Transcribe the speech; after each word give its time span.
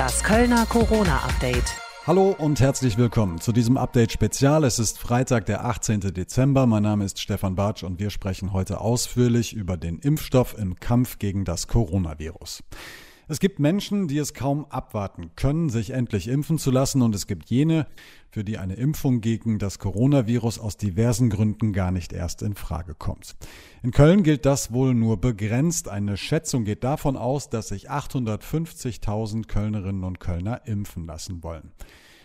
Das 0.00 0.24
Kölner 0.24 0.64
Corona-Update. 0.64 1.76
Hallo 2.06 2.34
und 2.38 2.58
herzlich 2.58 2.96
willkommen 2.96 3.38
zu 3.38 3.52
diesem 3.52 3.76
Update-Spezial. 3.76 4.64
Es 4.64 4.78
ist 4.78 4.98
Freitag, 4.98 5.44
der 5.44 5.66
18. 5.66 6.00
Dezember. 6.00 6.64
Mein 6.64 6.84
Name 6.84 7.04
ist 7.04 7.20
Stefan 7.20 7.54
Bartsch 7.54 7.82
und 7.82 8.00
wir 8.00 8.08
sprechen 8.08 8.54
heute 8.54 8.80
ausführlich 8.80 9.52
über 9.52 9.76
den 9.76 9.98
Impfstoff 9.98 10.56
im 10.56 10.80
Kampf 10.80 11.18
gegen 11.18 11.44
das 11.44 11.68
Coronavirus. 11.68 12.62
Es 13.30 13.38
gibt 13.38 13.60
Menschen, 13.60 14.08
die 14.08 14.18
es 14.18 14.34
kaum 14.34 14.64
abwarten 14.70 15.30
können, 15.36 15.70
sich 15.70 15.90
endlich 15.90 16.26
impfen 16.26 16.58
zu 16.58 16.72
lassen 16.72 17.00
und 17.00 17.14
es 17.14 17.28
gibt 17.28 17.48
jene, 17.48 17.86
für 18.32 18.42
die 18.42 18.58
eine 18.58 18.74
Impfung 18.74 19.20
gegen 19.20 19.60
das 19.60 19.78
Coronavirus 19.78 20.58
aus 20.58 20.76
diversen 20.76 21.30
Gründen 21.30 21.72
gar 21.72 21.92
nicht 21.92 22.12
erst 22.12 22.42
in 22.42 22.56
Frage 22.56 22.96
kommt. 22.96 23.36
In 23.84 23.92
Köln 23.92 24.24
gilt 24.24 24.46
das 24.46 24.72
wohl 24.72 24.94
nur 24.94 25.20
begrenzt. 25.20 25.88
Eine 25.88 26.16
Schätzung 26.16 26.64
geht 26.64 26.82
davon 26.82 27.16
aus, 27.16 27.48
dass 27.48 27.68
sich 27.68 27.88
850.000 27.88 29.46
Kölnerinnen 29.46 30.02
und 30.02 30.18
Kölner 30.18 30.66
impfen 30.66 31.06
lassen 31.06 31.44
wollen. 31.44 31.70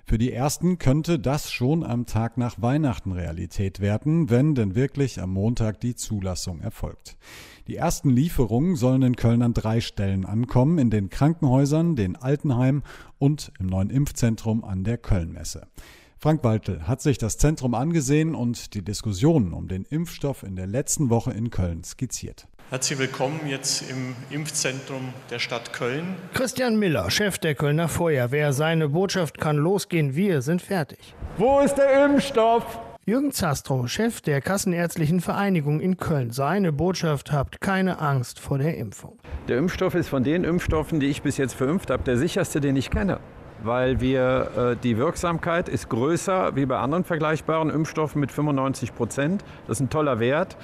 Für 0.07 0.19
die 0.19 0.31
ersten 0.31 0.77
könnte 0.77 1.17
das 1.17 1.51
schon 1.51 1.83
am 1.83 2.05
Tag 2.05 2.37
nach 2.37 2.61
Weihnachten 2.61 3.11
Realität 3.11 3.79
werden, 3.79 4.29
wenn 4.29 4.53
denn 4.53 4.75
wirklich 4.75 5.19
am 5.19 5.31
Montag 5.31 5.79
die 5.79 5.95
Zulassung 5.95 6.61
erfolgt. 6.61 7.17
Die 7.67 7.75
ersten 7.75 8.11
Lieferungen 8.11 8.75
sollen 8.75 9.01
in 9.01 9.15
Köln 9.15 9.41
an 9.41 9.55
drei 9.55 9.81
Stellen 9.81 10.27
ankommen, 10.27 10.77
in 10.77 10.91
den 10.91 11.09
Krankenhäusern, 11.09 11.95
den 11.95 12.15
Altenheimen 12.15 12.83
und 13.17 13.51
im 13.59 13.65
neuen 13.65 13.89
Impfzentrum 13.89 14.63
an 14.63 14.83
der 14.83 14.99
Kölnmesse. 14.99 15.65
Frank 16.17 16.43
Waltel 16.43 16.87
hat 16.87 17.01
sich 17.01 17.17
das 17.17 17.37
Zentrum 17.37 17.75
angesehen 17.75 18.35
und 18.35 18.73
die 18.73 18.81
Diskussionen 18.81 19.53
um 19.53 19.67
den 19.67 19.85
Impfstoff 19.85 20.43
in 20.43 20.55
der 20.55 20.65
letzten 20.65 21.09
Woche 21.09 21.31
in 21.31 21.49
Köln 21.51 21.83
skizziert. 21.83 22.47
Herzlich 22.71 22.97
willkommen 22.97 23.41
jetzt 23.47 23.87
im 23.91 24.15
Impfzentrum 24.31 25.13
der 25.29 25.37
Stadt 25.37 25.71
Köln. 25.71 26.15
Christian 26.33 26.79
Miller, 26.79 27.11
Chef 27.11 27.37
der 27.37 27.53
Kölner 27.53 27.87
Feuerwehr. 27.87 28.53
Seine 28.53 28.89
Botschaft 28.89 29.39
kann 29.39 29.57
losgehen. 29.57 30.15
Wir 30.15 30.41
sind 30.41 30.63
fertig. 30.63 31.13
Wo 31.37 31.59
ist 31.59 31.75
der 31.75 32.05
Impfstoff? 32.05 32.79
Jürgen 33.05 33.31
Zastrow, 33.31 33.87
Chef 33.87 34.21
der 34.21 34.41
Kassenärztlichen 34.41 35.21
Vereinigung 35.21 35.79
in 35.79 35.97
Köln. 35.97 36.31
Seine 36.31 36.71
Botschaft, 36.71 37.31
habt 37.31 37.61
keine 37.61 37.99
Angst 37.99 38.39
vor 38.39 38.57
der 38.57 38.77
Impfung. 38.77 39.19
Der 39.47 39.59
Impfstoff 39.59 39.93
ist 39.93 40.09
von 40.09 40.23
den 40.23 40.43
Impfstoffen, 40.43 40.99
die 40.99 41.05
ich 41.07 41.21
bis 41.21 41.37
jetzt 41.37 41.53
verimpft 41.53 41.91
habe, 41.91 42.01
der 42.01 42.17
sicherste, 42.17 42.61
den 42.61 42.75
ich 42.77 42.89
kenne 42.89 43.19
weil 43.63 43.99
wir 44.01 44.51
äh, 44.57 44.75
die 44.83 44.97
Wirksamkeit 44.97 45.69
ist 45.69 45.89
größer 45.89 46.55
wie 46.55 46.65
bei 46.65 46.77
anderen 46.77 47.03
vergleichbaren 47.03 47.69
Impfstoffen 47.69 48.19
mit 48.19 48.31
95 48.31 48.95
Prozent. 48.95 49.43
Das 49.67 49.77
ist 49.77 49.81
ein 49.81 49.89
toller 49.89 50.19
Wert. 50.19 50.57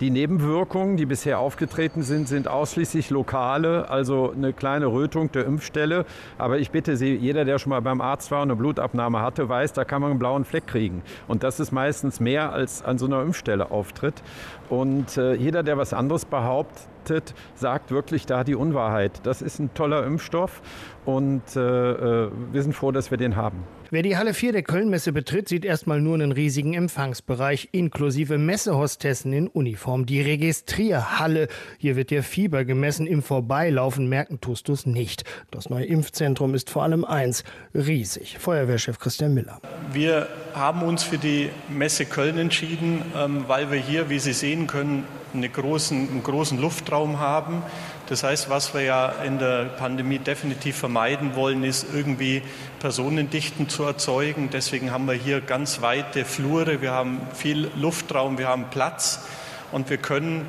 Die 0.00 0.10
Nebenwirkungen, 0.10 0.98
die 0.98 1.06
bisher 1.06 1.38
aufgetreten 1.38 2.02
sind, 2.02 2.28
sind 2.28 2.48
ausschließlich 2.48 3.08
lokale, 3.08 3.88
also 3.88 4.30
eine 4.30 4.52
kleine 4.52 4.88
Rötung 4.88 5.32
der 5.32 5.46
Impfstelle. 5.46 6.04
Aber 6.36 6.58
ich 6.58 6.70
bitte 6.70 6.98
Sie, 6.98 7.14
jeder, 7.14 7.46
der 7.46 7.58
schon 7.58 7.70
mal 7.70 7.80
beim 7.80 8.02
Arzt 8.02 8.30
war 8.30 8.42
und 8.42 8.50
eine 8.50 8.56
Blutabnahme 8.56 9.22
hatte, 9.22 9.48
weiß, 9.48 9.72
da 9.72 9.84
kann 9.84 10.02
man 10.02 10.10
einen 10.10 10.18
blauen 10.18 10.44
Fleck 10.44 10.66
kriegen. 10.66 11.00
Und 11.28 11.42
das 11.42 11.60
ist 11.60 11.72
meistens 11.72 12.20
mehr, 12.20 12.52
als 12.52 12.84
an 12.84 12.98
so 12.98 13.06
einer 13.06 13.22
Impfstelle 13.22 13.70
auftritt. 13.70 14.22
Und 14.68 15.16
äh, 15.16 15.32
jeder, 15.32 15.62
der 15.62 15.78
was 15.78 15.94
anderes 15.94 16.26
behauptet, 16.26 17.32
sagt 17.54 17.90
wirklich 17.90 18.26
da 18.26 18.44
die 18.44 18.54
Unwahrheit. 18.54 19.20
Das 19.22 19.40
ist 19.40 19.60
ein 19.60 19.72
toller 19.72 20.04
Impfstoff 20.04 20.60
und 21.06 21.56
äh, 21.56 21.60
äh 21.60 22.30
wir 22.52 22.62
sind 22.62 22.74
froh, 22.74 22.92
dass 22.92 23.10
wir 23.10 23.16
den 23.16 23.36
haben. 23.36 23.64
Wer 23.96 24.02
die 24.02 24.18
Halle 24.18 24.34
4 24.34 24.52
der 24.52 24.62
Kölnmesse 24.62 25.10
betritt, 25.10 25.48
sieht 25.48 25.64
erstmal 25.64 26.02
nur 26.02 26.16
einen 26.16 26.30
riesigen 26.30 26.74
Empfangsbereich 26.74 27.70
inklusive 27.72 28.36
Messehostessen 28.36 29.32
in 29.32 29.48
Uniform. 29.48 30.04
Die 30.04 30.20
Registrierhalle, 30.20 31.48
hier 31.78 31.96
wird 31.96 32.10
der 32.10 32.22
Fieber 32.22 32.66
gemessen. 32.66 33.06
Im 33.06 33.22
Vorbeilaufen 33.22 34.06
merken 34.06 34.38
tust 34.38 34.68
du 34.68 34.74
es 34.74 34.84
nicht. 34.84 35.24
Das 35.50 35.70
neue 35.70 35.86
Impfzentrum 35.86 36.54
ist 36.54 36.68
vor 36.68 36.82
allem 36.82 37.06
eins, 37.06 37.42
riesig. 37.74 38.36
Feuerwehrchef 38.38 38.98
Christian 38.98 39.32
Miller. 39.32 39.62
Wir 39.94 40.28
haben 40.52 40.82
uns 40.82 41.02
für 41.02 41.16
die 41.16 41.48
Messe 41.70 42.04
Köln 42.04 42.36
entschieden, 42.36 43.00
ähm, 43.16 43.44
weil 43.46 43.70
wir 43.70 43.78
hier, 43.78 44.10
wie 44.10 44.18
Sie 44.18 44.34
sehen 44.34 44.66
können, 44.66 45.04
einen 45.32 45.50
großen, 45.50 46.10
einen 46.10 46.22
großen 46.22 46.60
Luftraum 46.60 47.18
haben. 47.18 47.62
Das 48.08 48.22
heißt, 48.22 48.48
was 48.48 48.72
wir 48.72 48.82
ja 48.82 49.08
in 49.24 49.40
der 49.40 49.64
Pandemie 49.64 50.18
definitiv 50.18 50.76
vermeiden 50.76 51.34
wollen, 51.34 51.64
ist 51.64 51.86
irgendwie 51.92 52.40
Personendichten 52.78 53.68
zu 53.68 53.82
erzeugen. 53.82 54.48
Deswegen 54.52 54.92
haben 54.92 55.06
wir 55.06 55.14
hier 55.14 55.40
ganz 55.40 55.82
weite 55.82 56.24
Flure, 56.24 56.80
wir 56.80 56.92
haben 56.92 57.20
viel 57.34 57.68
Luftraum, 57.74 58.38
wir 58.38 58.46
haben 58.46 58.66
Platz 58.70 59.26
und 59.72 59.90
wir 59.90 59.96
können 59.96 60.46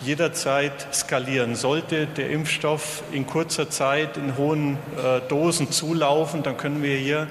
jederzeit 0.00 0.94
skalieren. 0.94 1.56
Sollte 1.56 2.06
der 2.06 2.30
Impfstoff 2.30 3.02
in 3.12 3.26
kurzer 3.26 3.68
Zeit 3.68 4.16
in 4.16 4.38
hohen 4.38 4.78
äh, 4.96 5.20
Dosen 5.28 5.70
zulaufen, 5.70 6.42
dann 6.42 6.56
können 6.56 6.82
wir 6.82 6.96
hier 6.96 7.26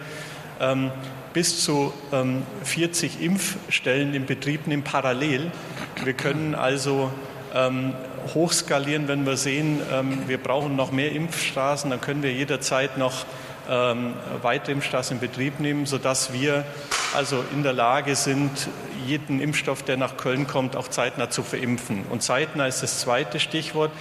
ähm, 0.60 0.92
bis 1.34 1.64
zu 1.64 1.94
ähm, 2.12 2.44
40 2.64 3.22
Impfstellen 3.22 4.14
in 4.14 4.28
Betrieb 4.28 4.68
nehmen 4.68 4.84
parallel. 4.84 5.52
Wir 6.04 6.14
können 6.14 6.54
also 6.54 7.12
ähm, 7.58 7.94
hochskalieren, 8.34 9.08
wenn 9.08 9.26
wir 9.26 9.38
sehen, 9.38 9.82
ähm, 9.92 10.28
wir 10.28 10.38
brauchen 10.38 10.76
noch 10.76 10.92
mehr 10.92 11.12
Impfstraßen, 11.12 11.90
dann 11.90 12.02
können 12.02 12.22
wir 12.22 12.32
jederzeit 12.32 12.98
noch 12.98 13.26
ähm, 13.70 14.14
weitere 14.42 14.74
Impfstraßen 14.74 15.18
in 15.18 15.22
Betrieb 15.22 15.60
nehmen, 15.60 15.86
sodass 15.86 16.32
wir 16.34 16.66
also 17.16 17.44
in 17.54 17.64
der 17.64 17.74
Lage 17.74 18.16
sind, 18.16 18.52
jeden 19.06 19.40
Impfstoff, 19.40 19.84
der 19.84 19.98
nach 19.98 20.18
Köln 20.18 20.48
kommt, 20.48 20.76
auch 20.76 20.88
zeitnah 20.88 21.30
zu 21.30 21.44
verimpfen. 21.44 22.06
Und 22.10 22.22
zeitnah 22.22 22.68
ist 22.68 22.84
das 22.84 23.00
zweite 23.00 23.40
Stichwort. 23.40 23.92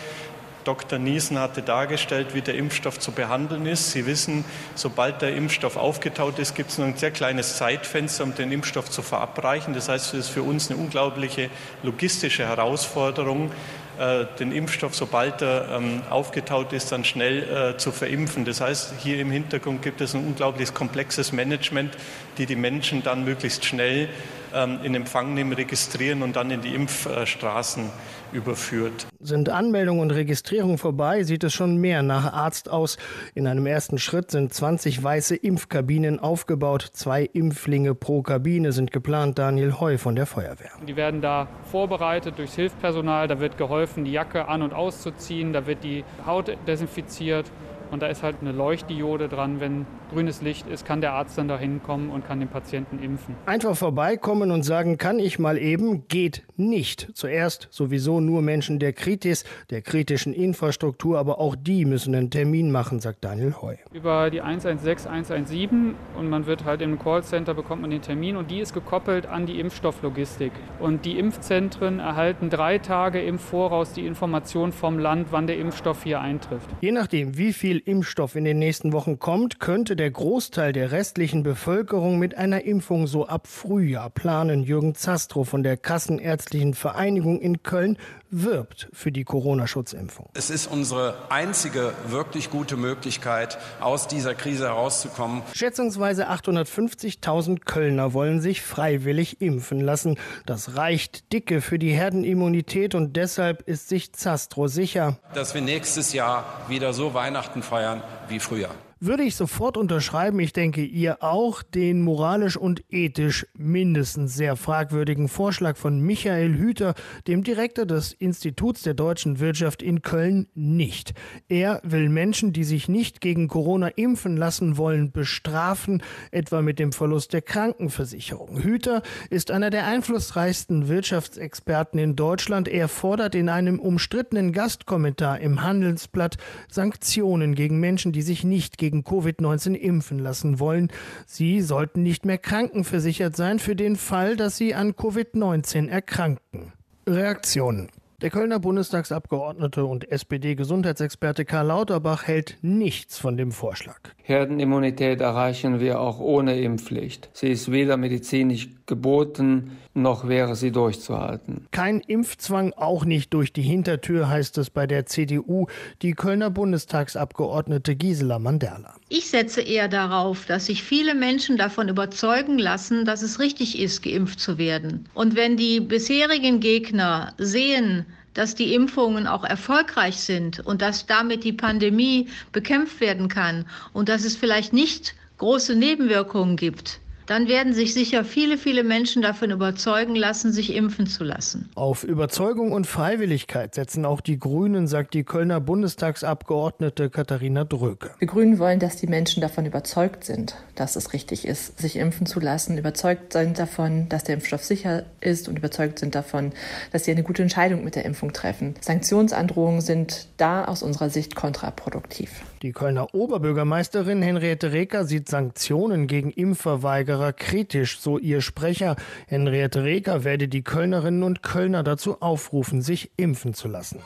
Dr. 0.67 0.99
Niesen 0.99 1.39
hatte 1.39 1.63
dargestellt, 1.63 2.35
wie 2.35 2.43
der 2.43 2.57
Impfstoff 2.57 2.99
zu 2.99 3.13
behandeln 3.13 3.67
ist. 3.67 3.93
Sie 3.93 4.05
wissen, 4.05 4.45
sobald 4.75 5.23
der 5.23 5.35
Impfstoff 5.35 5.77
aufgetaut 5.77 6.41
ist, 6.41 6.57
gibt 6.57 6.71
es 6.71 6.79
nur 6.79 6.89
ein 6.89 6.97
sehr 6.97 7.13
kleines 7.13 7.57
Zeitfenster, 7.57 8.25
um 8.25 8.35
den 8.35 8.51
Impfstoff 8.51 8.91
zu 8.91 9.03
verabreichen. 9.03 9.75
Das 9.75 9.89
heißt, 9.89 10.15
es 10.15 10.27
ist 10.27 10.29
für 10.29 10.43
uns 10.43 10.69
eine 10.69 10.81
unglaubliche 10.81 11.51
logistische 11.85 12.45
Herausforderung, 12.47 13.53
äh, 13.99 14.27
den 14.39 14.53
Impfstoff, 14.53 14.95
sobald 14.95 15.41
er 15.41 15.77
ähm, 15.77 16.03
aufgetaut 16.11 16.73
ist, 16.73 16.93
dann 16.93 17.05
schnell 17.05 17.75
äh, 17.75 17.77
zu 17.79 17.93
verimpfen. 17.93 18.45
Das 18.45 18.61
heißt, 18.61 18.95
hier 19.03 19.21
im 19.21 19.31
Hintergrund 19.31 19.81
gibt 19.83 20.01
es 20.01 20.15
ein 20.15 20.27
unglaublich 20.27 20.75
komplexes 20.75 21.33
Management, 21.33 21.97
die 22.37 22.45
die 22.45 22.57
Menschen 22.57 23.03
dann 23.03 23.25
möglichst 23.25 23.65
schnell 23.65 24.09
in 24.53 24.95
Empfang 24.95 25.35
nehmen, 25.35 25.53
registrieren 25.53 26.23
und 26.23 26.37
dann 26.37 26.51
in 26.51 26.63
die 26.63 26.75
Impfstraßen 26.75 27.91
überführt. 28.33 29.07
Sind 29.21 29.49
Anmeldung 29.49 30.01
und 30.01 30.11
Registrierung 30.11 30.79
vorbei, 30.79 31.23
sieht 31.25 31.45
es 31.45 31.53
schon 31.55 31.77
mehr 31.77 32.03
nach 32.03 32.33
Arzt 32.33 32.71
aus. 32.71 32.97
In 33.35 33.47
einem 33.47 33.67
ersten 33.67 33.99
Schritt 33.99 34.31
sind 34.31 34.53
20 34.53 35.03
weiße 35.03 35.37
Impfkabinen 35.37 36.21
aufgebaut. 36.21 36.89
Zwei 36.93 37.23
Impflinge 37.25 37.95
pro 37.95 38.23
Kabine 38.23 38.73
sind 38.73 38.93
geplant. 38.93 39.39
Daniel 39.39 39.81
Heu 39.81 39.99
von 39.99 40.17
der 40.17 40.27
Feuerwehr. 40.27 40.71
Die 40.87 40.97
werden 40.97 41.21
da 41.21 41.49
vorbereitet 41.71 42.39
durchs 42.39 42.55
Hilfspersonal. 42.55 43.29
Da 43.29 43.41
wird 43.41 43.59
geholfen, 43.59 44.05
die 44.05 44.13
Jacke 44.13 44.49
an- 44.49 44.63
und 44.63 44.73
auszuziehen. 44.75 45.53
Da 45.53 45.67
wird 45.67 45.85
die 45.85 46.05
Haut 46.27 46.57
desinfiziert. 46.67 47.51
Und 47.91 48.03
da 48.03 48.09
ist 48.09 48.23
halt 48.23 48.37
eine 48.41 48.53
Leuchtdiode 48.53 49.29
dran. 49.29 49.61
Wenn 49.61 49.87
grünes 50.11 50.43
Licht 50.43 50.67
ist, 50.69 50.85
kann 50.87 51.01
der 51.01 51.13
Arzt 51.13 51.37
dann 51.39 51.49
da 51.49 51.59
hinkommen 51.59 52.11
und 52.11 52.27
kann 52.27 52.41
den 52.41 52.49
Patienten 52.49 53.03
impfen. 53.03 53.35
Einfach 53.47 53.77
vorbeikommen 53.77 54.51
und 54.51 54.63
sagen, 54.63 54.99
kann 54.99 55.19
ich 55.19 55.39
mal 55.39 55.59
eben, 55.59 56.07
geht 56.09 56.43
nicht. 56.57 57.09
Zuerst 57.15 57.69
sowieso 57.71 58.21
nur 58.21 58.43
Menschen 58.43 58.79
der 58.79 58.93
Kritis, 58.93 59.45
der 59.71 59.83
kritischen 59.83 60.33
Infrastruktur, 60.33 61.19
aber 61.19 61.41
auch 61.41 61.57
die 61.57 61.85
müssen 61.85 62.15
einen 62.15 62.31
Termin 62.31 62.71
machen, 62.71 63.01
sagt 63.01 63.25
Daniel 63.25 63.55
Heu. 63.61 63.77
Über 63.93 64.31
die 64.31 64.41
116, 64.41 65.11
117 65.11 65.95
und 66.19 66.29
man 66.29 66.47
wird 66.47 66.65
halt 66.65 66.83
im 66.83 66.99
Callcenter 66.99 67.55
bekommt 67.55 67.83
man 67.83 67.91
den 67.91 68.03
Termin 68.03 68.37
und 68.37 68.51
die 68.51 68.61
ist 68.61 68.75
gekoppelt 68.75 69.27
an 69.27 69.47
die 69.47 69.61
Impfstofflogistik. 69.61 70.53
Und 70.79 71.05
die 71.05 71.19
Impfzentren 71.19 71.99
erhalten 71.99 72.51
drei 72.51 72.79
Tage 72.79 73.21
im 73.21 73.39
Voraus 73.39 73.93
die 73.93 74.07
Information 74.07 74.73
vom 74.73 74.99
Land, 74.99 75.29
wann 75.31 75.47
der 75.47 75.59
Impfstoff 75.59 76.05
hier 76.05 76.21
eintrifft. 76.21 76.69
Je 76.81 76.93
nachdem, 76.93 77.37
wie 77.37 77.53
viel 77.53 77.79
Impfstoff 77.79 78.37
in 78.37 78.45
den 78.45 78.59
nächsten 78.59 78.93
Wochen 78.93 79.19
kommt, 79.19 79.61
könnte 79.61 79.96
der 79.97 80.11
Großteil 80.11 80.73
der 80.73 80.93
restlichen 80.93 81.43
Bevölkerung 81.43 82.19
mit 82.19 82.37
einer 82.37 82.65
Impfung 82.65 83.07
so 83.07 83.27
ab 83.27 83.47
Frühjahr 83.47 84.11
planen. 84.11 84.63
Jürgen 84.63 84.95
Zastrow 84.95 85.49
von 85.49 85.63
der 85.63 85.77
Kassenärztlichen 85.77 86.75
Vereinigung 86.75 87.41
in 87.41 87.63
Köln 87.63 87.99
wirbt 88.31 88.89
für 88.93 89.13
die 89.13 89.25
Corona-Schutzimpfung. 89.25 90.31
Es 90.35 90.51
ist 90.51 90.67
unsere 90.67 91.15
einzige 91.31 91.93
wirklich 92.09 92.51
gute 92.51 92.77
Möglichkeit, 92.77 93.59
aus 93.81 94.09
dieser 94.09 94.35
Krise 94.35 94.67
herauszukommen. 94.67 95.43
Schätzungsweise 95.55 96.29
850.000 96.31 97.61
Kölner 97.65 98.13
wollen 98.13 98.41
sich 98.41 98.63
freiwillig 98.63 99.41
impfen 99.41 99.81
lassen. 99.81 100.19
Das 100.45 100.77
reicht 100.77 101.33
dicke 101.33 101.61
für 101.61 101.79
die 101.79 101.93
Herdenimmunität 101.93 102.95
und 102.95 103.17
deshalb 103.17 103.63
ist 103.63 103.89
sich 103.89 104.13
Zastrow 104.13 104.69
sicher, 104.69 105.19
dass 105.35 105.55
wir 105.55 105.61
nächstes 105.61 106.13
Jahr 106.13 106.45
wieder 106.69 106.93
so 106.93 107.15
Weihnachten 107.15 107.63
feiern 107.63 108.03
wie 108.29 108.41
früher. 108.41 108.71
Würde 109.07 109.23
ich 109.23 109.37
sofort 109.37 109.77
unterschreiben, 109.77 110.39
ich 110.41 110.53
denke 110.53 110.83
ihr 110.83 111.23
auch, 111.23 111.63
den 111.63 112.03
moralisch 112.03 112.57
und 112.57 112.85
ethisch 112.91 113.47
mindestens 113.57 114.35
sehr 114.35 114.57
fragwürdigen 114.57 115.29
Vorschlag 115.29 115.77
von 115.77 116.01
Michael 116.01 116.55
Hüter, 116.55 116.95
dem 117.27 117.43
Direktor 117.43 117.87
des 117.87 118.13
Instituts 118.13 118.83
der 118.83 118.95
deutschen 118.95 119.39
Wirtschaft 119.39 119.83
in 119.83 120.03
Köln, 120.03 120.49
nicht. 120.55 121.15
Er 121.49 121.81
will 121.85 122.09
Menschen, 122.09 122.53
die 122.53 122.65
sich 122.65 122.89
nicht 122.89 123.21
gegen 123.21 123.49
Corona 123.49 123.89
impfen 123.89 124.37
lassen 124.37 124.77
wollen, 124.77 125.13
bestrafen, 125.13 126.03
etwa 126.31 126.61
mit 126.63 126.79
dem 126.79 126.93
Verlust 126.93 127.33
der 127.33 127.43
Krankenversicherung. 127.43 128.63
Hüter 128.63 129.03
ist 129.31 129.51
einer 129.51 129.71
der 129.71 129.87
einflussreichsten 129.87 130.89
Wirtschaftsexperten 130.89 131.99
in 131.99 132.17
Deutschland. 132.17 132.69
Er 132.69 132.89
fordert 132.89 133.35
in 133.35 133.49
einem 133.49 133.79
umstrittenen 133.79 134.53
Gastkommentar 134.53 135.41
im 135.41 135.63
Handelsblatt 135.63 136.37
Sanktionen 136.71 137.55
gegen 137.55 137.81
Menschen, 137.81 138.13
die 138.13 138.23
sich 138.23 138.45
nicht 138.45 138.79
gegen 138.79 138.96
gegen 138.97 139.05
Covid-19 139.05 139.75
impfen 139.75 140.19
lassen 140.19 140.59
wollen. 140.59 140.91
Sie 141.27 141.61
sollten 141.61 142.03
nicht 142.03 142.25
mehr 142.25 142.39
krankenversichert 142.39 143.37
sein 143.37 143.59
für 143.59 143.77
den 143.77 143.97
Fall, 143.97 144.37
dass 144.37 144.57
sie 144.57 144.75
an 144.75 144.93
Covid-19 144.93 145.89
erkranken. 145.89 146.73
Reaktionen. 147.07 147.89
Der 148.23 148.31
Kölner 148.31 148.59
Bundestagsabgeordnete 148.59 149.85
und 149.85 150.11
SPD-Gesundheitsexperte 150.11 151.45
Karl 151.45 151.67
Lauterbach 151.67 152.27
hält 152.27 152.57
nichts 152.63 153.19
von 153.19 153.37
dem 153.37 153.53
Vorschlag. 153.53 154.16
Herdenimmunität 154.27 155.21
erreichen 155.21 155.79
wir 155.79 156.01
auch 156.01 156.19
ohne 156.19 156.59
Impfpflicht. 156.59 157.29
Sie 157.33 157.47
ist 157.47 157.71
weder 157.71 157.97
medizinisch 157.97 158.69
geboten, 158.85 159.79
noch 159.95 160.27
wäre 160.27 160.57
sie 160.57 160.73
durchzuhalten. 160.73 161.69
Kein 161.71 162.01
Impfzwang, 162.01 162.73
auch 162.73 163.05
nicht 163.05 163.33
durch 163.35 163.53
die 163.53 163.63
Hintertür, 163.63 164.29
heißt 164.29 164.59
es 164.59 164.69
bei 164.69 164.89
der 164.89 165.07
CDU, 165.07 165.69
die 166.03 166.15
Kölner 166.15 166.51
Bundestagsabgeordnete 166.51 167.95
Gisela 167.95 168.41
Manderla. 168.41 168.97
Ich 169.11 169.31
setze 169.31 169.61
eher 169.61 169.87
darauf, 169.87 170.45
dass 170.47 170.67
sich 170.67 170.83
viele 170.83 171.15
Menschen 171.15 171.57
davon 171.57 171.89
überzeugen 171.89 172.59
lassen, 172.59 173.05
dass 173.05 173.23
es 173.23 173.39
richtig 173.39 173.79
ist, 173.79 174.03
geimpft 174.03 174.41
zu 174.41 174.59
werden. 174.59 175.09
Und 175.15 175.37
wenn 175.37 175.57
die 175.57 175.79
bisherigen 175.79 176.59
Gegner 176.59 177.33
sehen, 177.39 178.07
dass 178.37 178.55
die 178.55 178.75
Impfungen 178.75 179.27
auch 179.27 179.45
erfolgreich 179.45 180.17
sind 180.19 180.61
und 180.61 180.83
dass 180.83 181.07
damit 181.07 181.43
die 181.45 181.55
Pandemie 181.55 182.29
bekämpft 182.53 183.01
werden 183.01 183.29
kann 183.29 183.65
und 183.93 184.09
dass 184.09 184.25
es 184.25 184.37
vielleicht 184.37 184.73
nicht 184.73 185.15
große 185.39 185.75
Nebenwirkungen 185.75 186.57
gibt, 186.57 187.01
dann 187.27 187.49
werden 187.49 187.73
sich 187.73 187.93
sicher 187.93 188.25
viele, 188.25 188.57
viele 188.57 188.85
Menschen 188.85 189.21
davon 189.23 189.51
überzeugen 189.51 190.15
lassen, 190.15 190.53
sich 190.53 190.75
impfen 190.75 191.07
zu 191.07 191.25
lassen. 191.25 191.69
Auf 191.75 192.05
Überzeugung 192.05 192.73
und 192.73 192.87
Freiwilligkeit 192.87 193.75
setzen 193.75 194.05
auch 194.05 194.21
die 194.21 194.39
Grünen, 194.39 194.87
sagt 194.87 195.15
die 195.15 195.25
Kölner 195.25 195.61
Bundestagsabgeordnete 195.61 197.11
Katharina 197.11 197.65
Dröke. 197.65 198.11
Die 198.21 198.27
Grünen 198.27 198.59
wollen, 198.59 198.79
dass 198.79 198.97
die 198.97 199.09
Menschen 199.09 199.41
davon 199.41 199.67
überzeugt 199.67 200.25
sind, 200.25 200.55
dass 200.77 200.95
es 200.97 201.13
richtig 201.13 201.47
ist, 201.47 201.79
sich 201.81 201.97
impfen 201.97 202.27
zu 202.27 202.39
lassen, 202.39 202.79
überzeugt 202.79 203.33
sind 203.33 203.59
davon, 203.59 204.09
dass 204.09 204.25
der 204.25 204.37
Impfstoff 204.37 204.65
sicher 204.65 205.05
ist 205.21 205.49
und 205.49 205.59
überzeugt 205.59 205.99
sind 205.99 206.15
davon, 206.15 206.53
dass 206.93 207.05
sie 207.05 207.11
eine 207.11 207.25
gute 207.25 207.43
Entscheidung 207.43 207.83
mit 207.83 207.97
der 207.97 208.05
Impfung 208.05 208.33
treffen. 208.33 208.75
Sanktionsandrohungen 208.81 209.81
sind 209.81 210.29
da 210.37 210.65
aus 210.65 210.83
unserer 210.83 211.11
Sicht 211.11 211.35
kontraproduktiv. 211.35 212.31
Die 212.63 212.73
Kölner 212.73 213.15
Oberbürgermeisterin 213.15 214.23
Henriette 214.23 214.73
Reker 214.73 215.05
sieht 215.05 215.29
Sanktionen 215.29 216.07
gegen 216.07 216.31
Impfverweigerer 216.31 217.16
kritisch, 217.33 217.99
so 217.99 218.19
ihr 218.19 218.41
Sprecher. 218.41 218.97
Henriette 219.27 219.85
Reker 219.85 220.25
werde 220.25 220.49
die 220.49 220.63
Kölnerinnen 220.63 221.23
und 221.23 221.43
Kölner 221.43 221.83
dazu 221.83 222.21
aufrufen, 222.21 222.83
sich 222.83 223.11
impfen 223.17 223.55
zu 223.55 223.69
lassen. 223.69 224.01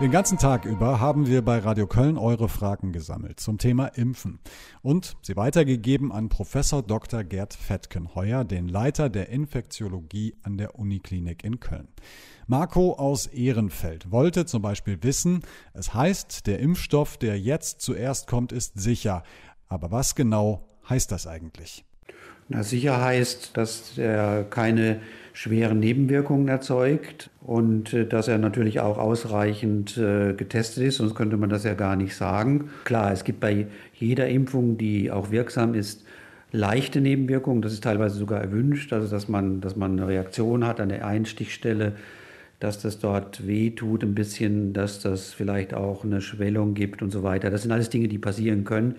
Den 0.00 0.12
ganzen 0.12 0.38
Tag 0.38 0.64
über 0.64 1.00
haben 1.00 1.26
wir 1.26 1.42
bei 1.42 1.58
Radio 1.58 1.88
Köln 1.88 2.18
eure 2.18 2.48
Fragen 2.48 2.92
gesammelt 2.92 3.40
zum 3.40 3.58
Thema 3.58 3.86
Impfen 3.86 4.38
und 4.80 5.16
sie 5.22 5.34
weitergegeben 5.34 6.12
an 6.12 6.28
Professor 6.28 6.84
Dr. 6.84 7.24
Gerd 7.24 7.52
Fettkenheuer, 7.52 8.44
den 8.44 8.68
Leiter 8.68 9.08
der 9.08 9.28
Infektiologie 9.30 10.36
an 10.44 10.56
der 10.56 10.78
Uniklinik 10.78 11.42
in 11.42 11.58
Köln. 11.58 11.88
Marco 12.46 12.92
aus 12.92 13.26
Ehrenfeld 13.26 14.12
wollte 14.12 14.46
zum 14.46 14.62
Beispiel 14.62 15.02
wissen, 15.02 15.42
es 15.74 15.92
heißt, 15.94 16.46
der 16.46 16.60
Impfstoff, 16.60 17.16
der 17.16 17.40
jetzt 17.40 17.80
zuerst 17.80 18.28
kommt, 18.28 18.52
ist 18.52 18.78
sicher. 18.78 19.24
Aber 19.66 19.90
was 19.90 20.14
genau 20.14 20.64
heißt 20.88 21.12
das 21.12 21.26
eigentlich? 21.26 21.84
Na, 22.48 22.62
sicher 22.62 23.02
heißt, 23.02 23.56
dass 23.56 23.98
er 23.98 24.44
keine 24.44 25.00
schweren 25.34 25.78
Nebenwirkungen 25.78 26.48
erzeugt 26.48 27.30
und 27.42 27.92
äh, 27.92 28.06
dass 28.06 28.26
er 28.26 28.38
natürlich 28.38 28.80
auch 28.80 28.98
ausreichend 28.98 29.96
äh, 29.98 30.32
getestet 30.32 30.82
ist, 30.84 30.96
sonst 30.96 31.14
könnte 31.14 31.36
man 31.36 31.50
das 31.50 31.64
ja 31.64 31.74
gar 31.74 31.94
nicht 31.94 32.16
sagen. 32.16 32.70
Klar, 32.84 33.12
es 33.12 33.22
gibt 33.22 33.38
bei 33.38 33.66
jeder 33.94 34.28
Impfung, 34.28 34.78
die 34.78 35.10
auch 35.10 35.30
wirksam 35.30 35.74
ist, 35.74 36.04
leichte 36.50 37.00
Nebenwirkungen. 37.00 37.62
Das 37.62 37.72
ist 37.72 37.84
teilweise 37.84 38.18
sogar 38.18 38.40
erwünscht, 38.40 38.92
also 38.92 39.08
dass 39.08 39.28
man, 39.28 39.60
dass 39.60 39.76
man 39.76 39.92
eine 39.92 40.08
Reaktion 40.08 40.66
hat 40.66 40.80
an 40.80 40.88
der 40.88 41.06
Einstichstelle, 41.06 41.92
dass 42.60 42.80
das 42.80 42.98
dort 42.98 43.46
weh 43.46 43.70
tut 43.70 44.02
ein 44.02 44.14
bisschen, 44.14 44.72
dass 44.72 45.00
das 45.00 45.32
vielleicht 45.32 45.74
auch 45.74 46.02
eine 46.02 46.20
Schwellung 46.20 46.74
gibt 46.74 47.02
und 47.02 47.10
so 47.10 47.22
weiter. 47.22 47.50
Das 47.50 47.62
sind 47.62 47.70
alles 47.70 47.90
Dinge, 47.90 48.08
die 48.08 48.18
passieren 48.18 48.64
können, 48.64 48.96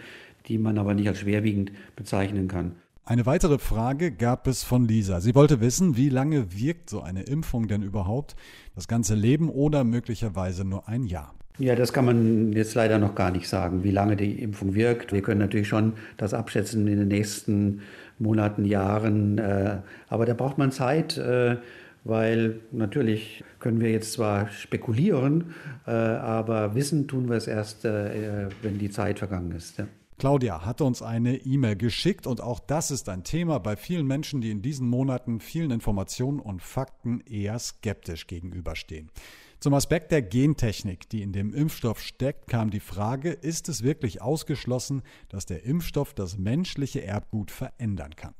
die 0.47 0.57
man 0.57 0.77
aber 0.77 0.93
nicht 0.93 1.07
als 1.07 1.19
schwerwiegend 1.19 1.71
bezeichnen 1.95 2.47
kann. 2.47 2.73
Eine 3.05 3.25
weitere 3.25 3.57
Frage 3.57 4.11
gab 4.11 4.45
es 4.45 4.63
von 4.63 4.87
Lisa. 4.87 5.19
Sie 5.19 5.33
wollte 5.33 5.61
wissen, 5.61 5.97
wie 5.97 6.09
lange 6.09 6.53
wirkt 6.53 6.91
so 6.91 7.01
eine 7.01 7.23
Impfung 7.23 7.67
denn 7.67 7.81
überhaupt? 7.81 8.35
Das 8.75 8.87
ganze 8.87 9.15
Leben 9.15 9.49
oder 9.49 9.83
möglicherweise 9.83 10.63
nur 10.63 10.87
ein 10.87 11.05
Jahr? 11.05 11.33
Ja, 11.57 11.75
das 11.75 11.91
kann 11.91 12.05
man 12.05 12.53
jetzt 12.53 12.75
leider 12.75 12.99
noch 12.99 13.15
gar 13.15 13.31
nicht 13.31 13.49
sagen, 13.49 13.83
wie 13.83 13.91
lange 13.91 14.15
die 14.15 14.41
Impfung 14.41 14.75
wirkt. 14.75 15.11
Wir 15.11 15.21
können 15.21 15.41
natürlich 15.41 15.67
schon 15.67 15.93
das 16.17 16.33
abschätzen 16.33 16.87
in 16.87 16.99
den 16.99 17.07
nächsten 17.07 17.81
Monaten, 18.19 18.63
Jahren. 18.63 19.39
Äh, 19.39 19.79
aber 20.07 20.25
da 20.25 20.33
braucht 20.33 20.57
man 20.57 20.71
Zeit, 20.71 21.17
äh, 21.17 21.57
weil 22.03 22.59
natürlich 22.71 23.43
können 23.59 23.81
wir 23.81 23.91
jetzt 23.91 24.13
zwar 24.13 24.49
spekulieren, 24.51 25.55
äh, 25.87 25.91
aber 25.91 26.75
wissen 26.75 27.07
tun 27.07 27.27
wir 27.27 27.35
es 27.35 27.47
erst, 27.47 27.83
wenn 27.83 28.77
die 28.77 28.89
Zeit 28.89 29.19
vergangen 29.19 29.51
ist. 29.51 29.83
Claudia 30.19 30.65
hat 30.65 30.81
uns 30.81 31.01
eine 31.01 31.37
E-Mail 31.37 31.77
geschickt 31.77 32.27
und 32.27 32.41
auch 32.41 32.59
das 32.59 32.91
ist 32.91 33.07
ein 33.07 33.23
Thema 33.23 33.57
bei 33.57 33.77
vielen 33.77 34.05
Menschen, 34.05 34.41
die 34.41 34.51
in 34.51 34.61
diesen 34.61 34.89
Monaten 34.89 35.39
vielen 35.39 35.71
Informationen 35.71 36.41
und 36.41 36.61
Fakten 36.61 37.21
eher 37.21 37.57
skeptisch 37.57 38.27
gegenüberstehen. 38.27 39.09
Zum 39.61 39.73
Aspekt 39.73 40.11
der 40.11 40.21
Gentechnik, 40.21 41.07
die 41.09 41.21
in 41.21 41.31
dem 41.31 41.53
Impfstoff 41.53 42.01
steckt, 42.01 42.47
kam 42.47 42.69
die 42.69 42.81
Frage, 42.81 43.31
ist 43.31 43.69
es 43.69 43.81
wirklich 43.81 44.21
ausgeschlossen, 44.21 45.03
dass 45.29 45.45
der 45.45 45.63
Impfstoff 45.63 46.13
das 46.13 46.37
menschliche 46.37 47.01
Erbgut 47.01 47.49
verändern 47.49 48.13
kann? 48.17 48.35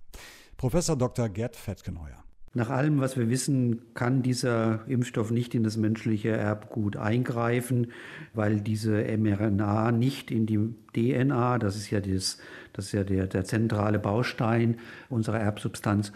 Professor 0.58 0.98
Dr. 0.98 1.30
Gerd 1.30 1.56
Fettkenheuer. 1.56 2.26
Nach 2.54 2.70
allem, 2.70 3.00
was 3.00 3.16
wir 3.16 3.30
wissen, 3.30 3.94
kann 3.94 4.24
dieser 4.24 4.82
Impfstoff 4.88 5.30
nicht 5.30 5.54
in 5.54 5.64
das 5.64 5.78
menschliche 5.78 6.30
Erbgut 6.30 6.98
eingreifen, 6.98 7.88
weil 8.34 8.60
diese 8.62 9.04
mRNA 9.18 9.92
nicht 9.92 10.32
in 10.32 10.48
die 10.48 10.74
DNA, 10.94 11.60
das 11.60 11.76
ist 11.76 11.92
ja, 11.92 12.00
das, 12.00 12.40
das 12.74 12.86
ist 12.86 12.92
ja 12.94 13.04
der, 13.04 13.28
der 13.28 13.44
zentrale 13.44 14.00
Baustein 14.00 14.78
unserer 15.10 15.40
Erbsubstanz, 15.40 16.12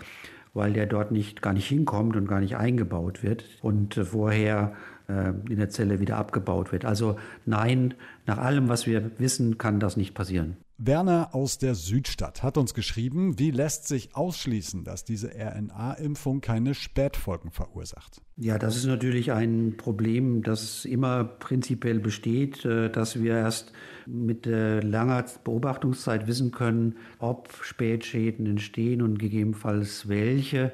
weil 0.55 0.73
der 0.73 0.87
dort 0.87 1.11
nicht, 1.11 1.43
gar 1.43 1.53
nicht 1.53 1.67
hinkommt 1.67 2.15
und 2.15 2.27
gar 2.27 2.39
nicht 2.39 2.57
eingebaut 2.57 3.21
wird 3.21 3.45
und 3.61 3.93
vorher 3.93 4.73
äh, 5.07 5.33
in 5.49 5.57
der 5.57 5.69
Zelle 5.69 5.99
wieder 5.99 6.17
abgebaut 6.17 6.71
wird. 6.71 6.83
Also 6.83 7.17
nein, 7.45 7.93
nach 8.25 8.39
allem, 8.39 8.69
was 8.69 8.87
wir 8.87 9.11
wissen, 9.19 9.59
kann 9.59 9.79
das 9.79 9.97
nicht 9.97 10.15
passieren. 10.15 10.57
Werner 10.85 11.29
aus 11.33 11.57
der 11.57 11.75
Südstadt 11.75 12.43
hat 12.43 12.57
uns 12.57 12.73
geschrieben, 12.73 13.39
wie 13.39 13.51
lässt 13.51 13.87
sich 13.87 14.15
ausschließen, 14.15 14.83
dass 14.83 15.05
diese 15.05 15.31
RNA-Impfung 15.33 16.41
keine 16.41 16.73
Spätfolgen 16.73 17.51
verursacht? 17.51 18.21
Ja, 18.35 18.57
das 18.57 18.75
ist 18.75 18.85
natürlich 18.85 19.31
ein 19.31 19.75
Problem, 19.77 20.43
das 20.43 20.85
immer 20.85 21.23
prinzipiell 21.23 21.99
besteht, 21.99 22.65
äh, 22.65 22.89
dass 22.89 23.21
wir 23.21 23.35
erst 23.35 23.71
mit 24.05 24.45
langer 24.45 25.25
Beobachtungszeit 25.43 26.27
wissen 26.27 26.51
können, 26.51 26.97
ob 27.19 27.53
Spätschäden 27.61 28.45
entstehen 28.45 29.01
und 29.01 29.17
gegebenenfalls 29.19 30.09
welche. 30.09 30.73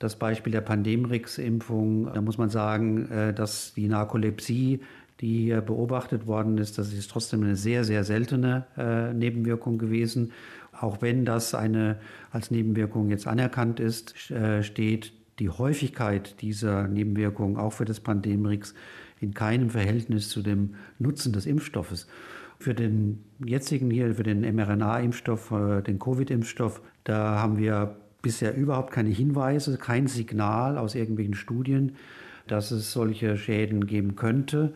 Das 0.00 0.16
Beispiel 0.16 0.50
der 0.50 0.62
Pandemrix-Impfung, 0.62 2.06
da 2.14 2.22
muss 2.22 2.38
man 2.38 2.48
sagen, 2.48 3.10
äh, 3.10 3.34
dass 3.34 3.74
die 3.74 3.86
Narkolepsie 3.86 4.80
die 5.20 5.42
hier 5.42 5.60
beobachtet 5.60 6.26
worden 6.26 6.58
ist. 6.58 6.78
Das 6.78 6.92
ist 6.92 7.10
trotzdem 7.10 7.42
eine 7.42 7.56
sehr, 7.56 7.84
sehr 7.84 8.04
seltene 8.04 8.66
äh, 8.76 9.12
Nebenwirkung 9.12 9.78
gewesen. 9.78 10.32
Auch 10.72 11.02
wenn 11.02 11.24
das 11.24 11.54
eine 11.54 11.98
als 12.30 12.50
Nebenwirkung 12.50 13.10
jetzt 13.10 13.26
anerkannt 13.26 13.80
ist, 13.80 14.30
äh, 14.30 14.62
steht 14.62 15.12
die 15.38 15.50
Häufigkeit 15.50 16.40
dieser 16.40 16.88
Nebenwirkung 16.88 17.58
auch 17.58 17.72
für 17.72 17.84
das 17.84 18.00
Pandemrix 18.00 18.74
in 19.20 19.34
keinem 19.34 19.70
Verhältnis 19.70 20.28
zu 20.30 20.42
dem 20.42 20.74
Nutzen 20.98 21.32
des 21.32 21.46
Impfstoffes. 21.46 22.06
Für 22.58 22.74
den 22.74 23.24
jetzigen 23.44 23.90
hier, 23.90 24.14
für 24.14 24.22
den 24.22 24.40
mRNA-Impfstoff, 24.40 25.50
äh, 25.50 25.82
den 25.82 25.98
Covid-Impfstoff, 25.98 26.80
da 27.04 27.38
haben 27.38 27.58
wir 27.58 27.96
bisher 28.22 28.54
überhaupt 28.54 28.92
keine 28.92 29.10
Hinweise, 29.10 29.76
kein 29.78 30.06
Signal 30.06 30.78
aus 30.78 30.94
irgendwelchen 30.94 31.34
Studien, 31.34 31.96
dass 32.46 32.70
es 32.70 32.92
solche 32.92 33.36
Schäden 33.36 33.86
geben 33.86 34.16
könnte. 34.16 34.74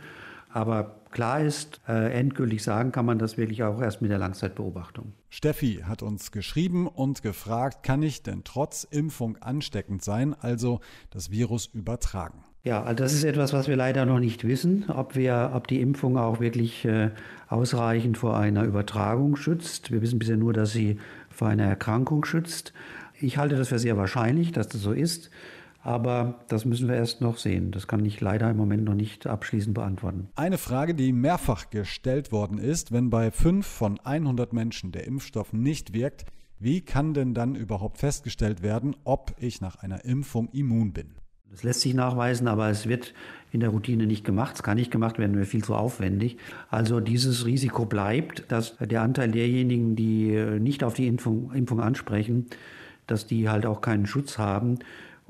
Aber 0.54 1.00
klar 1.10 1.40
ist, 1.40 1.80
äh, 1.88 2.12
endgültig 2.12 2.62
sagen 2.62 2.92
kann 2.92 3.04
man 3.04 3.18
das 3.18 3.36
wirklich 3.36 3.64
auch 3.64 3.82
erst 3.82 4.02
mit 4.02 4.12
der 4.12 4.18
Langzeitbeobachtung. 4.18 5.12
Steffi 5.28 5.82
hat 5.84 6.00
uns 6.00 6.30
geschrieben 6.30 6.86
und 6.86 7.22
gefragt, 7.22 7.82
kann 7.82 8.04
ich 8.04 8.22
denn 8.22 8.42
trotz 8.44 8.84
Impfung 8.84 9.36
ansteckend 9.38 10.04
sein, 10.04 10.32
also 10.32 10.78
das 11.10 11.32
Virus 11.32 11.66
übertragen? 11.66 12.44
Ja, 12.62 12.84
also 12.84 12.94
das 12.94 13.14
ist 13.14 13.24
etwas, 13.24 13.52
was 13.52 13.66
wir 13.66 13.74
leider 13.74 14.06
noch 14.06 14.20
nicht 14.20 14.44
wissen, 14.44 14.84
ob 14.90 15.16
wir, 15.16 15.50
ob 15.54 15.66
die 15.66 15.80
Impfung 15.80 16.16
auch 16.16 16.38
wirklich 16.38 16.84
äh, 16.84 17.10
ausreichend 17.48 18.16
vor 18.16 18.38
einer 18.38 18.62
Übertragung 18.62 19.34
schützt. 19.34 19.90
Wir 19.90 20.02
wissen 20.02 20.20
bisher 20.20 20.36
nur, 20.36 20.52
dass 20.52 20.70
sie 20.70 20.98
vor 21.30 21.48
einer 21.48 21.64
Erkrankung 21.64 22.24
schützt. 22.24 22.72
Ich 23.20 23.38
halte 23.38 23.56
das 23.56 23.70
für 23.70 23.80
sehr 23.80 23.96
wahrscheinlich, 23.96 24.52
dass 24.52 24.68
das 24.68 24.82
so 24.82 24.92
ist. 24.92 25.30
Aber 25.84 26.40
das 26.48 26.64
müssen 26.64 26.88
wir 26.88 26.94
erst 26.94 27.20
noch 27.20 27.36
sehen. 27.36 27.70
Das 27.70 27.86
kann 27.86 28.06
ich 28.06 28.18
leider 28.22 28.50
im 28.50 28.56
Moment 28.56 28.84
noch 28.84 28.94
nicht 28.94 29.26
abschließend 29.26 29.74
beantworten. 29.74 30.28
Eine 30.34 30.56
Frage, 30.56 30.94
die 30.94 31.12
mehrfach 31.12 31.68
gestellt 31.68 32.32
worden 32.32 32.56
ist, 32.56 32.90
wenn 32.90 33.10
bei 33.10 33.30
fünf 33.30 33.66
von 33.66 34.00
100 34.00 34.54
Menschen 34.54 34.92
der 34.92 35.06
Impfstoff 35.06 35.52
nicht 35.52 35.92
wirkt, 35.92 36.24
wie 36.58 36.80
kann 36.80 37.12
denn 37.12 37.34
dann 37.34 37.54
überhaupt 37.54 37.98
festgestellt 37.98 38.62
werden, 38.62 38.96
ob 39.04 39.34
ich 39.38 39.60
nach 39.60 39.76
einer 39.76 40.06
Impfung 40.06 40.48
immun 40.52 40.94
bin? 40.94 41.10
Das 41.50 41.62
lässt 41.62 41.82
sich 41.82 41.92
nachweisen, 41.92 42.48
aber 42.48 42.70
es 42.70 42.88
wird 42.88 43.12
in 43.52 43.60
der 43.60 43.68
Routine 43.68 44.06
nicht 44.06 44.24
gemacht. 44.24 44.56
Es 44.56 44.62
kann 44.62 44.78
nicht 44.78 44.90
gemacht 44.90 45.18
werden, 45.18 45.36
wäre 45.36 45.44
viel 45.44 45.62
zu 45.62 45.74
aufwendig. 45.74 46.38
Also 46.70 47.00
dieses 47.00 47.44
Risiko 47.44 47.84
bleibt, 47.84 48.50
dass 48.50 48.78
der 48.78 49.02
Anteil 49.02 49.30
derjenigen, 49.30 49.96
die 49.96 50.34
nicht 50.58 50.82
auf 50.82 50.94
die 50.94 51.06
Impfung, 51.06 51.52
Impfung 51.52 51.80
ansprechen, 51.80 52.46
dass 53.06 53.26
die 53.26 53.50
halt 53.50 53.66
auch 53.66 53.82
keinen 53.82 54.06
Schutz 54.06 54.38
haben 54.38 54.78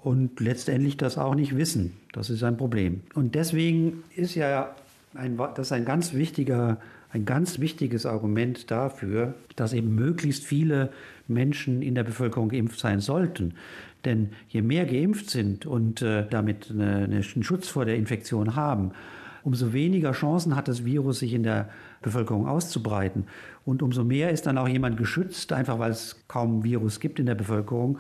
und 0.05 0.39
letztendlich 0.39 0.99
das 0.99 1.17
auch 1.17 1.35
nicht 1.35 1.57
wissen. 1.57 1.97
Das 2.13 2.29
ist 2.29 2.43
ein 2.45 2.59
Problem. 2.59 3.01
Und 3.15 3.35
deswegen 3.35 4.05
ist 4.15 4.35
ja 4.35 4.75
ein, 5.15 5.39
das 5.39 5.69
ist 5.69 5.73
ein 5.73 5.87
ganz 5.87 6.13
wichtiger, 6.13 6.77
ein 7.11 7.25
ganz 7.25 7.59
wichtiges 7.59 8.05
Argument 8.05 8.71
dafür, 8.71 9.35
dass 9.57 9.73
eben 9.73 9.95
möglichst 9.95 10.45
viele 10.45 10.91
Menschen 11.27 11.81
in 11.81 11.95
der 11.95 12.05
Bevölkerung 12.05 12.51
geimpft 12.51 12.79
sein 12.79 13.01
sollten. 13.01 13.55
Denn 14.05 14.29
je 14.51 14.61
mehr 14.61 14.85
geimpft 14.85 15.31
sind 15.31 15.65
und 15.65 16.03
äh, 16.03 16.27
damit 16.29 16.71
eine, 16.71 16.97
eine, 16.97 17.23
einen 17.23 17.43
Schutz 17.43 17.69
vor 17.69 17.87
der 17.87 17.97
Infektion 17.97 18.57
haben, 18.57 18.91
umso 19.43 19.73
weniger 19.73 20.13
Chancen 20.13 20.55
hat 20.55 20.69
das 20.69 20.85
Virus, 20.85 21.21
sich 21.21 21.33
in 21.33 21.45
der 21.45 21.71
Bevölkerung 22.03 22.47
auszubreiten. 22.47 23.25
Und 23.65 23.83
umso 23.83 24.05
mehr 24.05 24.33
ist 24.33 24.45
dann 24.45 24.59
auch 24.59 24.69
jemand 24.69 24.99
geschützt, 24.99 25.55
einfach 25.55 25.79
weil 25.79 25.93
es 25.93 26.17
kaum 26.29 26.63
Virus 26.63 27.01
gibt 27.01 27.19
in 27.19 27.25
der 27.25 27.35
Bevölkerung, 27.35 27.99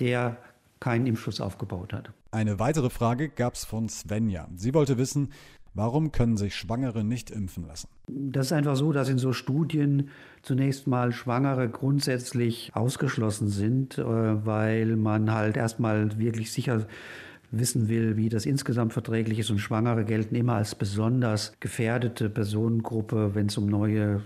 der 0.00 0.38
keinen 0.82 1.06
Impfschutz 1.06 1.40
aufgebaut 1.40 1.92
hat. 1.92 2.12
Eine 2.32 2.58
weitere 2.58 2.90
Frage 2.90 3.28
gab 3.28 3.54
es 3.54 3.64
von 3.64 3.88
Svenja. 3.88 4.48
Sie 4.56 4.74
wollte 4.74 4.98
wissen, 4.98 5.30
Warum 5.74 6.12
können 6.12 6.36
sich 6.36 6.54
Schwangere 6.54 7.02
nicht 7.02 7.30
impfen 7.30 7.66
lassen? 7.66 7.88
Das 8.06 8.46
ist 8.46 8.52
einfach 8.52 8.76
so, 8.76 8.92
dass 8.92 9.08
in 9.08 9.16
so 9.16 9.32
Studien 9.32 10.10
zunächst 10.42 10.86
mal 10.86 11.12
Schwangere 11.12 11.66
grundsätzlich 11.70 12.72
ausgeschlossen 12.74 13.48
sind, 13.48 13.96
äh, 13.96 14.04
weil 14.04 14.96
man 14.96 15.32
halt 15.32 15.56
erstmal 15.56 16.18
wirklich 16.18 16.52
sicher 16.52 16.86
wissen 17.50 17.88
will, 17.88 18.16
wie 18.18 18.28
das 18.28 18.44
insgesamt 18.44 18.92
verträglich 18.92 19.38
ist. 19.38 19.50
Und 19.50 19.60
Schwangere 19.60 20.04
gelten 20.04 20.34
immer 20.34 20.54
als 20.54 20.74
besonders 20.74 21.54
gefährdete 21.60 22.28
Personengruppe, 22.28 23.34
wenn 23.34 23.46
es 23.46 23.56
um 23.56 23.66
neue 23.66 24.22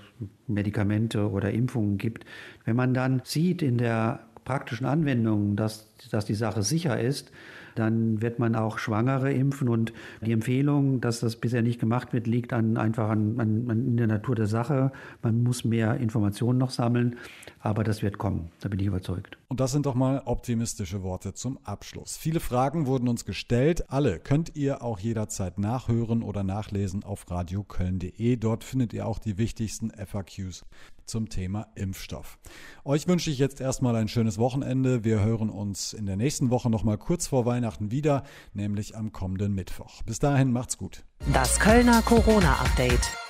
Medikamente 0.48 1.30
oder 1.30 1.52
Impfungen 1.52 1.96
gibt. 1.96 2.24
Wenn 2.64 2.76
man 2.76 2.92
dann 2.92 3.22
sieht 3.24 3.62
in 3.62 3.78
der 3.78 4.20
praktischen 4.46 4.86
Anwendung, 4.86 5.56
dass, 5.56 5.86
dass 6.10 6.24
die 6.24 6.34
Sache 6.34 6.62
sicher 6.62 6.98
ist, 6.98 7.30
dann 7.78 8.22
wird 8.22 8.38
man 8.38 8.56
auch 8.56 8.78
Schwangere 8.78 9.32
impfen. 9.32 9.68
Und 9.68 9.92
die 10.20 10.32
Empfehlung, 10.32 11.00
dass 11.00 11.20
das 11.20 11.36
bisher 11.36 11.62
nicht 11.62 11.80
gemacht 11.80 12.12
wird, 12.12 12.26
liegt 12.26 12.52
an, 12.52 12.76
einfach 12.76 13.08
an, 13.08 13.38
an, 13.38 13.68
in 13.68 13.96
der 13.96 14.06
Natur 14.06 14.34
der 14.34 14.46
Sache. 14.46 14.92
Man 15.22 15.42
muss 15.42 15.64
mehr 15.64 15.98
Informationen 15.98 16.58
noch 16.58 16.70
sammeln, 16.70 17.16
aber 17.60 17.84
das 17.84 18.02
wird 18.02 18.18
kommen, 18.18 18.50
da 18.60 18.68
bin 18.68 18.80
ich 18.80 18.86
überzeugt. 18.86 19.38
Und 19.48 19.60
das 19.60 19.72
sind 19.72 19.86
doch 19.86 19.94
mal 19.94 20.22
optimistische 20.24 21.02
Worte 21.02 21.34
zum 21.34 21.58
Abschluss. 21.64 22.16
Viele 22.16 22.40
Fragen 22.40 22.86
wurden 22.86 23.08
uns 23.08 23.24
gestellt. 23.24 23.90
Alle 23.90 24.18
könnt 24.18 24.56
ihr 24.56 24.82
auch 24.82 24.98
jederzeit 24.98 25.58
nachhören 25.58 26.22
oder 26.22 26.42
nachlesen 26.42 27.04
auf 27.04 27.30
radioköln.de. 27.30 28.36
Dort 28.36 28.64
findet 28.64 28.92
ihr 28.92 29.06
auch 29.06 29.18
die 29.18 29.38
wichtigsten 29.38 29.90
FAQs 29.90 30.64
zum 31.06 31.28
Thema 31.28 31.68
Impfstoff. 31.76 32.38
Euch 32.84 33.06
wünsche 33.06 33.30
ich 33.30 33.38
jetzt 33.38 33.60
erstmal 33.60 33.96
ein 33.96 34.08
schönes 34.08 34.38
Wochenende. 34.38 35.04
Wir 35.04 35.20
hören 35.22 35.50
uns 35.50 35.92
in 35.92 36.06
der 36.06 36.16
nächsten 36.16 36.50
Woche 36.50 36.68
nochmal 36.68 36.98
kurz 36.98 37.28
vor 37.28 37.46
Weihnachten 37.46 37.65
wieder, 37.90 38.22
nämlich 38.54 38.96
am 38.96 39.12
kommenden 39.12 39.54
Mittwoch. 39.54 40.02
Bis 40.02 40.18
dahin 40.18 40.52
macht's 40.52 40.78
gut. 40.78 41.04
Das 41.32 41.58
Kölner 41.58 42.02
Corona 42.02 42.54
Update. 42.60 43.25